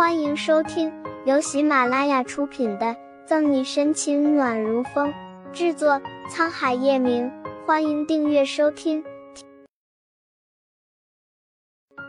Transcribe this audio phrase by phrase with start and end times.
[0.00, 0.90] 欢迎收听
[1.26, 2.86] 由喜马拉雅出品的
[3.26, 5.12] 《赠你深情暖如风》，
[5.52, 7.30] 制作沧海夜明。
[7.66, 9.04] 欢迎订阅收听。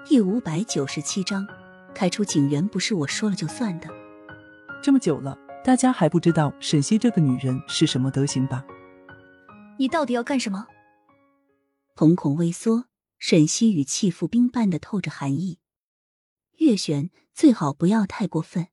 [0.06, 1.46] 第五百九十七章，
[1.94, 3.90] 开除警员不是我说了就算的。
[4.82, 8.64] 这么久了，大家还不知道沈西这个女人是什么德行吧？
[9.78, 10.66] 你到底要干什么？
[11.98, 12.86] 瞳孔微缩，
[13.20, 15.58] 沈西语气浮冰般的透着寒意。
[16.62, 18.68] 月璇最好不要太过分。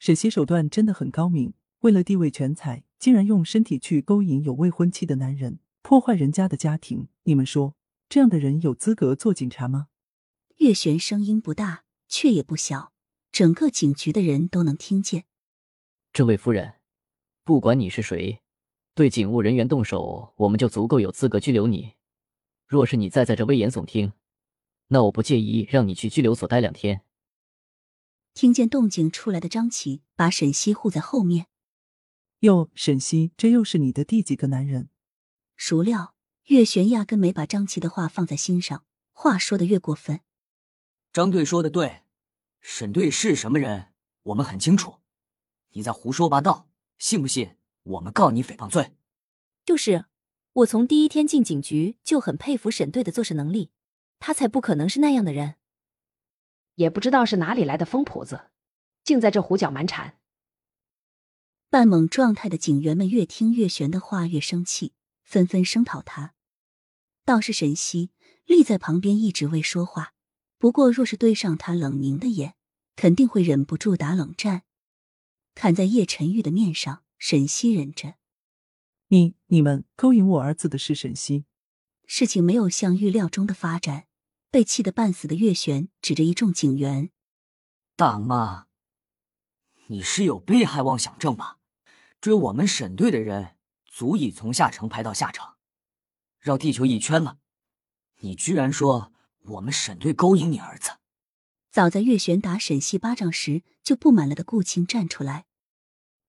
[0.00, 7.06] 沈西手段真的很高明，为了地位权财，竟然用身体去勾引有未婚妻的男人，破坏人家的家庭。
[7.22, 7.76] 你们说，
[8.08, 9.86] 这样的人有资格做警察吗？
[10.56, 12.92] 月璇声音不大，却也不小，
[13.30, 15.24] 整个警局的人都能听见。
[16.12, 16.74] 这位夫人，
[17.44, 18.40] 不管你是谁，
[18.96, 21.94] 对警务人员动手，我们就足够有资格拘留你。
[22.66, 24.12] 若是你再在这危言耸听，
[24.88, 27.02] 那我不介意让你去拘留所待两天。
[28.34, 31.46] 听见动静出来的张琪把沈西护在后面。
[32.40, 34.90] 哟，沈西，这又是你的第几个男人？
[35.56, 40.20] 孰料岳璇压根没把张琪的话放在心上，话说的越过分。
[41.12, 42.02] 张队说的对，
[42.60, 43.88] 沈队是什么人，
[44.22, 44.98] 我们很清楚。
[45.72, 48.92] 你在胡说八道，信不信我们告你诽谤罪？
[49.64, 50.04] 就是，
[50.52, 53.72] 我从第一天进警局就很佩服沈队的做事能力。
[54.18, 55.54] 他才不可能是那样的人，
[56.74, 58.50] 也不知道是哪里来的疯婆子，
[59.04, 60.18] 竟在这胡搅蛮缠。
[61.70, 66.34] 半懵状态的警员们越听岳璇的话越生气，纷纷声讨他。
[67.24, 68.10] 倒是沈西
[68.46, 70.14] 立在旁边一直未说话，
[70.56, 72.54] 不过若是对上他冷凝的眼，
[72.96, 74.62] 肯定会忍不住打冷战。
[75.54, 78.14] 看在叶晨玉的面上，沈西忍着。
[79.08, 81.44] 你、你们勾引我儿子的是沈西。
[82.06, 84.07] 事情没有像预料中的发展，
[84.50, 87.10] 被气得半死的岳璇指着一众警员
[87.96, 88.66] ：“大妈，
[89.88, 91.58] 你是有被害妄想症吧？
[92.20, 95.54] 追我们沈队的人足以从下城排到下城，
[96.38, 97.38] 绕地球一圈了。
[98.20, 99.12] 你居然说
[99.42, 100.92] 我们沈队勾引你儿子？”
[101.70, 105.46] 早在月璇打沈西巴掌时就不满了的顾青站出来：“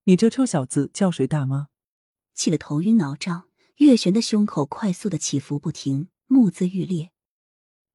[0.03, 1.69] 你这臭小子叫谁大妈？”
[2.35, 3.47] 气得头晕脑胀。
[3.77, 7.13] 月璇的胸口快速的起伏不停，目眦欲裂。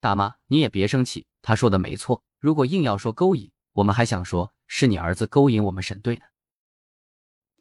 [0.05, 2.23] 大妈，你也别生气，他说的没错。
[2.39, 6.27] 如果硬要说勾引，我们还想说是你儿子勾引我们沈队呢。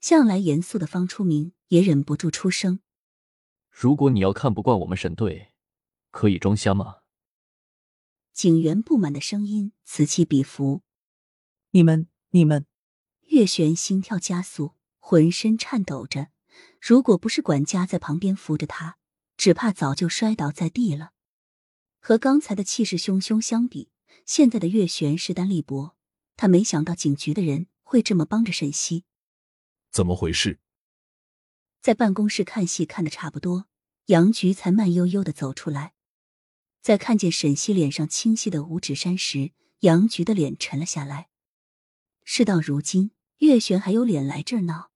[0.02, 2.82] 向来严肃的方初明也忍不住出声
[3.72, 5.54] ：“如果你要看不惯我们沈队，
[6.12, 6.98] 可以装瞎吗？”
[8.34, 10.82] 警员不满的声音此起彼伏
[11.72, 12.66] ：“你们，你们！”
[13.32, 16.28] 月璇心跳加速，浑身颤抖着。
[16.82, 18.98] 如果不是管家在旁边扶着他，
[19.38, 21.13] 只怕早就摔倒在地了。
[22.06, 23.90] 和刚才的气势汹汹相比，
[24.26, 25.96] 现在的月璇势单力薄。
[26.36, 29.06] 他没想到警局的人会这么帮着沈西，
[29.90, 30.60] 怎么回事？
[31.82, 33.68] 在办公室看戏看的差不多，
[34.08, 35.94] 杨局才慢悠悠的走出来。
[36.82, 41.30] 在看见沈西脸上清晰的五指山时，杨局的脸沉了下来。
[42.26, 44.92] 事到如今，月璇还有脸来这儿闹？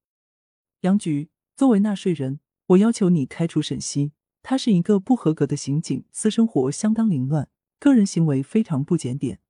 [0.81, 1.29] 杨局。
[1.55, 4.11] 作为纳税人，我要求你开除沈西。
[4.49, 7.49] 他是一个不合格的刑警，私生活相当凌乱，
[7.81, 9.41] 个人行为非常不检点。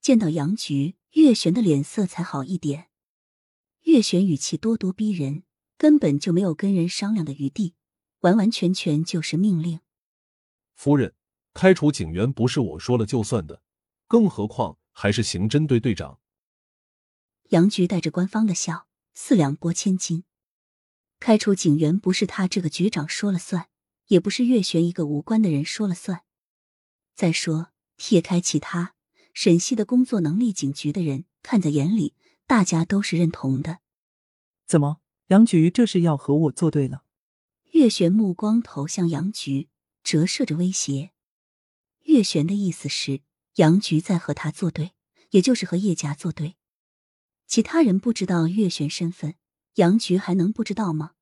[0.00, 2.86] 见到杨局，月璇的脸色才好一点。
[3.86, 5.42] 月璇语气咄咄逼人，
[5.76, 7.74] 根本就没有跟人商量的余地，
[8.20, 9.80] 完完全全就是命令。
[10.76, 11.16] 夫人，
[11.52, 13.62] 开除警员不是我说了就算的，
[14.06, 16.20] 更何况还是刑侦队队长。
[17.48, 20.22] 杨局带着官方的笑，四两拨千斤。
[21.18, 23.66] 开除警员不是他这个局长说了算，
[24.08, 26.22] 也不是月璇一个无关的人说了算。
[27.14, 28.94] 再说，撇开其他，
[29.32, 32.14] 沈西的工作能力，警局的人看在眼里，
[32.46, 33.78] 大家都是认同的。
[34.66, 37.04] 怎么，杨局这是要和我作对了？
[37.72, 39.68] 月璇目光投向杨局，
[40.02, 41.12] 折射着威胁。
[42.04, 43.22] 月璇的意思是，
[43.54, 44.92] 杨局在和他作对，
[45.30, 46.56] 也就是和叶家作对。
[47.46, 49.34] 其他人不知道月璇身份。
[49.76, 51.12] 杨局还能不知道吗？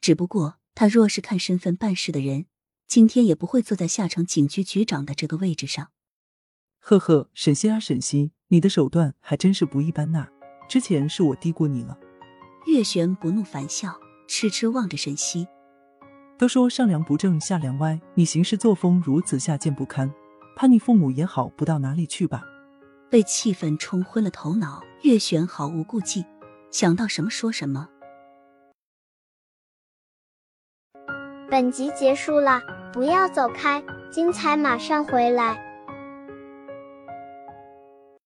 [0.00, 2.46] 只不过他若是看身份办事的人，
[2.86, 5.88] 今天也不会坐在下城警局局长的这个位置上。
[6.78, 10.28] 呵呵，沈西啊，沈西，你的手段还真是不一般呐！
[10.68, 11.98] 之前是我低估你了。
[12.66, 15.46] 月璇不怒反笑，痴痴望着沈西。
[16.38, 20.10] 都说上梁不正下梁歪，你行事作风如此下贱不堪，
[20.56, 22.44] 怕你父母也好不到哪里去吧？
[23.10, 26.24] 被气愤冲昏了头脑，月璇毫无顾忌。
[26.70, 27.88] 想到什么说什么。
[31.50, 32.62] 本集结束了，
[32.92, 35.69] 不要走开，精彩马上回来。